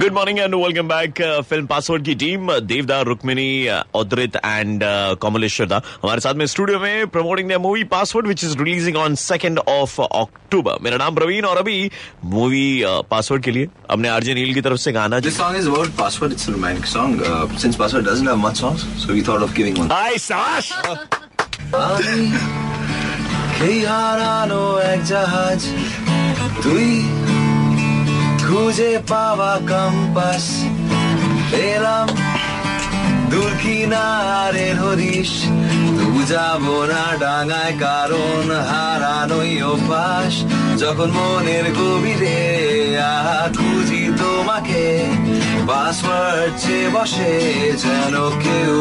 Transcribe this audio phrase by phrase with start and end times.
[0.00, 3.48] Good morning and welcome back film password की team Devda Rukmini
[4.00, 4.82] उद्रित and
[5.22, 9.14] Kamleshwar दा हमारे साथ में स्टूडियो में promoting the movie password which is releasing on
[9.22, 11.78] second of October मेरा नाम प्रवीण और अभी
[12.34, 12.64] मूवी
[13.10, 16.36] पासवर्ड के लिए हमने आरजे नील की तरफ से गाना This song is about password.
[16.36, 17.16] It's a romantic song.
[17.22, 19.92] Uh, since password doesn't have much songs, so we thought of giving one.
[19.92, 20.72] हाय साश
[21.76, 22.18] আমি
[23.66, 24.62] এই হারানো
[24.92, 25.60] এক জাহাজ
[26.64, 26.86] তুই
[28.51, 30.45] খুঁজে পাওয়া কম্পাস
[31.71, 32.07] এলাম
[33.31, 35.31] দূর কিনারের হরিশ
[35.97, 40.33] তবু যাব না ডাঙায়, কারণ হারানোই অভ্যাস।
[40.81, 42.39] যখন মনের গভীরে
[43.13, 44.83] আহা খুঁজি তোমাকে
[45.67, 47.33] পাসওয়ার্ড চেয়ে বসে
[47.83, 48.75] যেন কেউ।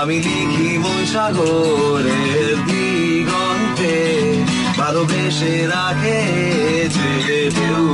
[0.00, 4.19] আমি লিখি মন সাগরের দিগন্তে।
[4.90, 6.20] ভালোবেসে রাখে
[6.94, 7.84] যে ঢেউ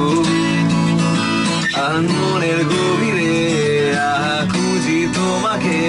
[1.84, 3.34] আর মনের গভীরে
[4.52, 5.80] খুঁজি তোমাকে,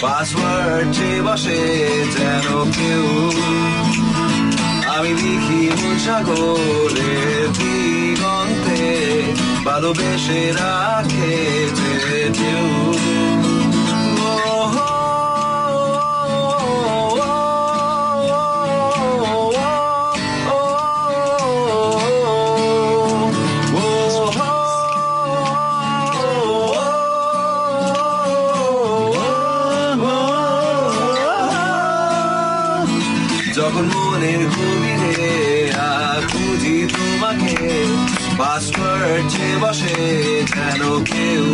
[0.00, 1.60] পাসওয়ার্ড চেয়ে বসে
[2.14, 3.06] যেন কেউ।
[4.94, 5.62] আমি লিখি
[6.04, 8.82] সাগরের দিগন্তে,
[9.64, 11.34] ভালোবেসে রাখে
[11.78, 12.66] যে ঢেউ
[38.38, 39.96] পাসওয়ার্ড চেয়ে বসে
[40.54, 41.44] যেন কেউ?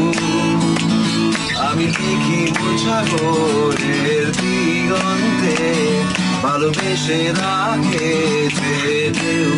[1.61, 5.57] আমি লিখি মুছাগরের দিগন্তে
[6.43, 8.11] ভালোবেসে রাখে
[8.57, 8.77] যে
[9.13, 9.55] ঢেউ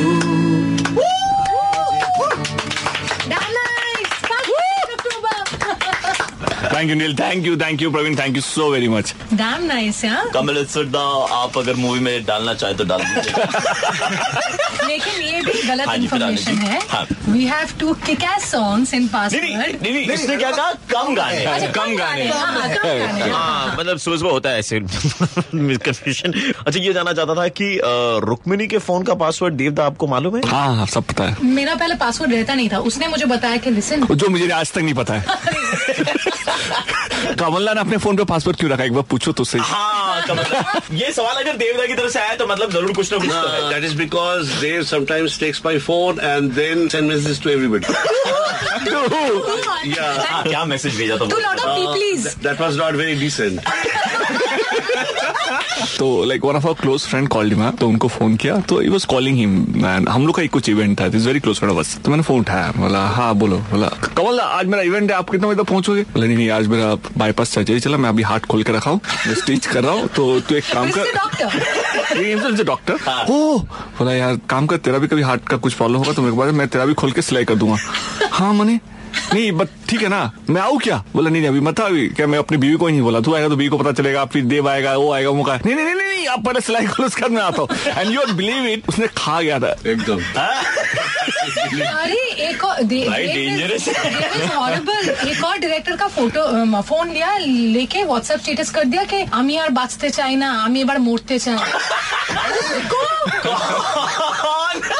[6.74, 9.98] thank you Neel thank you thank you Praveen thank you so very much Damn nice,
[10.04, 10.32] yeah.
[10.34, 10.96] Kamleshwar
[11.32, 13.44] आप अगर मूवी में डालना चाहे तो डाल दीजिए।
[14.88, 17.92] लेकिन ये भी गलत इन्फॉर्मेशन है। हाँ। We have two
[18.24, 19.44] kickass songs in Password
[19.82, 20.72] नहीं नहीं क्या कहा?
[20.72, 22.68] कम गाने। अच्छा, कम गाने। हाँ,
[23.32, 24.80] हाँ मतलब सुबह सुबह होता है ऐसे।
[25.82, 26.32] कंफ्यूजन
[26.66, 27.80] अच्छा ये जानना चाहता था कि
[28.24, 30.42] रुक्मिनी के फ़ोन का पासवर्ड देवदा आपको मालूम है?
[30.46, 33.70] हाँ हाँ सब पता है। मेरा पहले पासवर्ड रहता नहीं था। उसने मुझे बताया कि
[33.70, 35.24] लिसन जो मुझे आज तक नहीं पता है।
[37.38, 38.84] कमलना ने अपने फ़ोन पे पासवर्ड क्यों रखा?
[38.84, 42.20] एक बार पूछो तो सही। हाँ का मतलब ये सवाल अगर देवदा की तरफ़ से
[42.20, 46.20] आया तो मतलब ज़रूर कुछ ना कुछ that is because Dev sometimes takes my phone
[46.20, 47.86] and then send message to everybody
[48.74, 49.88] messages to everybody.
[49.96, 50.26] yeah.
[50.26, 53.58] हाँ, क्या मैसेज भेजा था that lot not very please
[55.98, 58.88] तो like one of our close friend called him तो उनको phone किया तो he
[58.88, 61.74] was calling him and हम लोग का एक कुछ इवेंट था दिस वेरी क्लोज फ्रेंड
[61.76, 65.30] बस तो मैंने फ़ोन उठाया बोला हाँ बोलो बोला कमल आज मेरा इवेंट है आप
[65.30, 66.02] कितना बजे तक पहुंचोगे?
[66.14, 69.00] बोला नहीं नहीं आज मेरा बाईपास सर्जरी चला मैं अभी हाथ खोल के रखा हूँ
[69.26, 72.94] मैं स्टिच कर रहा हूँ तो तू एक काम कर डॉक्टर डॉक्टर
[73.32, 76.36] ओ बोला यार काम कर तेरा भी कभी हार्ट का कुछ प्रॉब्लम होगा तो मेरे
[76.36, 77.76] को मैं तेरा भी खोल के सिलाई कर दूँगा.
[78.32, 78.78] हाँ मने
[79.33, 82.07] नहीं बट ठीक है ना मैं आऊँ क्या बोला नहीं नहीं अभी मत आ अभी
[82.17, 84.25] क्या मैं अपनी बीवी को ही नहीं बोला तू आएगा तो बीवी को पता चलेगा
[84.33, 87.07] फिर देव आएगा वो आएगा वो नहीं नहीं नहीं नहीं, नहीं आप पहले सिलाई खोलो
[87.07, 87.67] उसके बाद मैं आता हूँ
[87.97, 90.21] एंड यू बिलीव इट उसने खा गया था एकदम.
[91.87, 97.37] अरे एक और भाई, dangerous है। हॉरिबल एक और डायरेक्टर का फोटो अम, फोन लिया
[97.37, 101.57] लेके व्हाट्सएप स्टेटस कर दिया कि আমি আর বাঁচতে চাই না আমি এবার মরতে চাই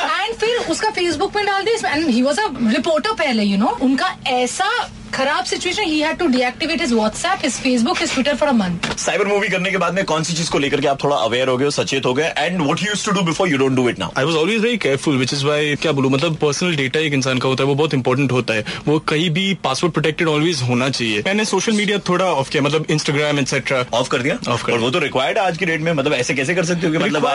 [0.84, 4.70] उसका फेसबुक में डाल दिया and he was a reporter पहले यू नो उनका ऐसा
[5.14, 8.96] खराब situation he had to deactivate his WhatsApp his Facebook his Twitter for a month
[8.98, 11.48] cyber movie करने के बाद में कौन सी चीज़ को लेकर के आप थोड़ा अवेयर
[11.48, 12.32] हो गए हो सचेत हो गए?
[12.38, 14.62] And what you used to do before you don't do it now I was always
[14.62, 17.68] very careful which is why क्या बोलूँ मतलब पर्सनल डेटा एक इंसान का होता है
[17.68, 21.72] वो बहुत इंपॉर्टेंट होता है। वो कहीं भी पासवर्ड प्रोटेक्टेड ऑलवेज होना चाहिए। मैंने सोशल
[21.72, 24.38] मीडिया थोड़ा ऑफ़ किया मतलब इंस्टाग्राम एक्सेट्रा ऑफ़ कर दिया?
[24.54, 26.88] Off कर वो तो रिक्वायर्ड है आज की डेट में मतलब ऐसे कैसे कर सकते
[26.88, 27.32] हो कि मतलब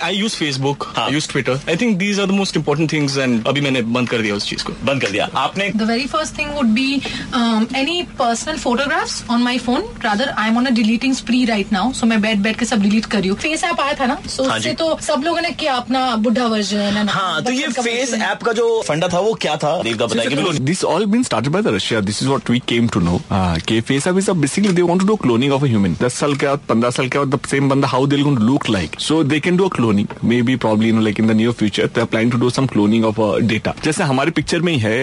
[0.00, 1.08] I use Facebook, हाँ.
[1.08, 1.56] I use Twitter.
[1.68, 4.48] I think these are the most important things and अभी मैंने बंद कर दिया उस
[4.48, 6.88] चीज़ को। बंद कर दिया। आपने The very first thing would be
[7.32, 9.84] um, any personal photographs on my phone.
[10.04, 11.84] Rather, I'm on a deleting spree right now.
[12.00, 14.18] So मैं बैठ बैठ के सब डिलीट कर रही हूँ फेस ऐप आया था ना
[14.36, 18.14] सो हाँ उससे। तो सब लोगों ने किया अपना बुढ़ा वर्जन हाँ तो ये फेस
[18.14, 21.24] ऐप का जो फंडा था वो क्या था देवदा बताया कि बिल्कुल This all been
[21.26, 22.00] started by the Russia.
[22.08, 23.20] This is what we came to know.
[23.36, 25.94] Uh, कि face app is a basically they want to do cloning of a human.
[26.02, 28.48] 10 साल के बाद 15 साल के बाद the same बंदा how they're going to
[28.50, 28.98] look like.
[29.06, 30.08] So they can do a cloning.
[30.32, 33.06] Maybe probably you know like in the near future they're planning to do some cloning
[33.10, 33.74] of uh, data.
[33.84, 34.94] जैसे हमारे picture में ही है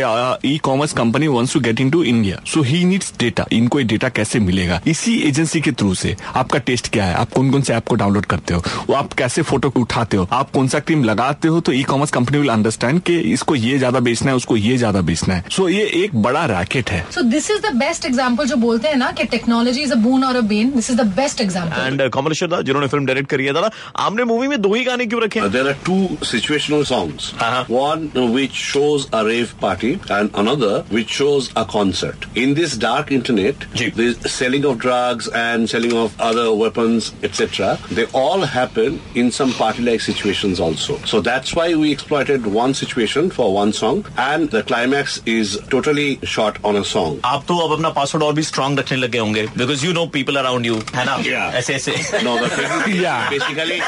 [0.46, 3.86] e commerce company wants to get into to India so he needs data इनको ये
[3.86, 4.80] data कैसे मिलेगा?
[4.88, 7.14] इसी एजेंसी के थ्रू से आपका टेस्ट क्या है?
[7.16, 8.62] आप कौन कौन से ऐप को डाउनलोड करते हो?
[8.90, 10.28] वो आप कैसे फ़ोटो उठाते हो?
[10.32, 11.60] आप कौन सा क्रीम लगाते हो?
[11.60, 15.02] तो e commerce company will understand कि इसको ये ज़्यादा बेचना है उसको ये ज़्यादा
[15.02, 18.46] बेचना है। सो so, ये एक बड़ा रैकेट है। So this is the best example
[18.48, 21.06] जो बोलते हैं ना कि टेक्नोलॉजी इज़ अ बून और a bane this is the
[21.18, 23.72] best example and Kamleshwar da जिन्होंने फ़िल्म डायरेक्ट करी है दादा
[24.06, 27.34] आपने मूवी में दो ही गाने क्यों रखे there are two situational songs.
[27.40, 27.64] Uh-huh.
[27.74, 32.27] One uh, which shows a rave party and another which shows a concert.
[32.35, 33.91] In this dark internet, Ji.
[33.91, 39.53] the selling of drugs and selling of other weapons, etc., they all happen in some
[39.53, 40.97] party-like situations also.
[41.05, 46.19] So that's why we exploited one situation for one song and the climax is totally
[46.25, 47.21] shot on a song.
[47.25, 50.37] आप तो अब अपना password और भी strong रखने लगे होंगे because you know people
[50.37, 51.55] around you है ना Yeah.
[51.59, 53.29] ऐसे ऐसे No, the thing is Yeah.
[53.31, 53.81] basically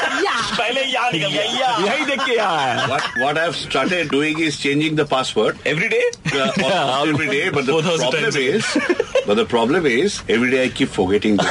[0.57, 4.57] पहले यहाँ निकल गया या यही देख के आया what, what I've started doing is
[4.65, 6.01] changing the password every day
[6.35, 7.49] uh, almost every day.
[7.55, 8.24] But the Problem.
[8.36, 8.64] Is,
[9.26, 11.36] but the problem is, every day I keep forgetting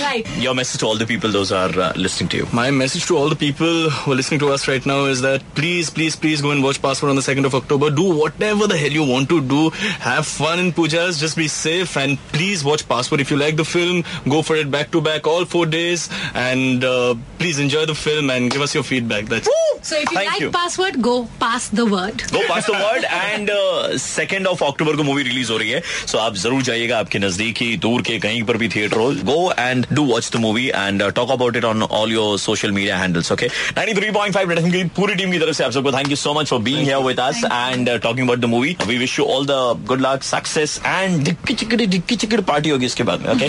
[0.00, 0.24] right.
[0.38, 2.46] Your message to all the people those are uh, listening to you.
[2.52, 5.42] My message to all the people who are listening to us right now is that
[5.54, 7.90] please, please, please go and watch Passport on the second of October.
[7.90, 9.70] Do whatever the hell you want to do.
[9.70, 11.18] Have fun in pujas.
[11.18, 13.20] Just be safe and please watch Passport.
[13.20, 16.84] If you like the film, go for it back to back all four days and
[16.84, 19.26] uh, please enjoy the film and give us your feedback.
[19.26, 19.80] That's Woo!
[19.82, 19.96] so.
[19.96, 20.50] If you Thank like you.
[20.50, 22.22] Password, go pass the word.
[22.30, 23.50] Go pass the word and.
[23.50, 27.18] Uh, second of October को movie release हो रही है। सो आप ज़रूर जाइएगा आपके
[27.18, 31.02] नजदीकी दूर के कहीं पर भी थिएटर हो। Go and do watch the movie and
[31.14, 33.48] talk about it on all your social media handles okay
[33.78, 36.48] 93.5 Red FM की पूरी टीम की तरफ़ से आप सबको thank you so much
[36.50, 39.60] for being here with us and talking about the movie we wish you all the
[39.88, 43.48] good luck success and dicky चिकड़ी डिक्की चिकड़ी पार्टी होगी इसके बाद में ओके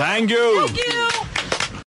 [0.00, 1.19] थैंक यू